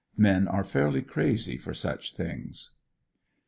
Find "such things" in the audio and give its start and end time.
1.75-2.71